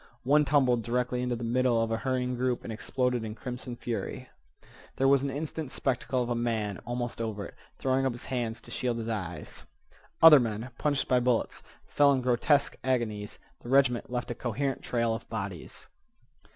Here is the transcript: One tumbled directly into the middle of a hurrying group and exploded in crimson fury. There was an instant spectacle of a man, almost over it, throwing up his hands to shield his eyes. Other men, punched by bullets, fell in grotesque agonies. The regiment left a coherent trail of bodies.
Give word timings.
One 0.23 0.45
tumbled 0.45 0.81
directly 0.81 1.21
into 1.21 1.35
the 1.35 1.43
middle 1.43 1.79
of 1.79 1.91
a 1.91 1.97
hurrying 1.97 2.35
group 2.35 2.63
and 2.63 2.73
exploded 2.73 3.23
in 3.23 3.35
crimson 3.35 3.75
fury. 3.75 4.29
There 4.95 5.07
was 5.07 5.21
an 5.21 5.29
instant 5.29 5.71
spectacle 5.71 6.23
of 6.23 6.29
a 6.31 6.33
man, 6.33 6.79
almost 6.87 7.21
over 7.21 7.45
it, 7.45 7.53
throwing 7.77 8.03
up 8.07 8.11
his 8.11 8.23
hands 8.25 8.59
to 8.61 8.71
shield 8.71 8.97
his 8.97 9.07
eyes. 9.07 9.61
Other 10.19 10.39
men, 10.39 10.71
punched 10.79 11.07
by 11.07 11.19
bullets, 11.19 11.61
fell 11.85 12.11
in 12.13 12.21
grotesque 12.21 12.77
agonies. 12.83 13.37
The 13.59 13.69
regiment 13.69 14.09
left 14.09 14.31
a 14.31 14.33
coherent 14.33 14.81
trail 14.81 15.13
of 15.13 15.29
bodies. 15.29 15.85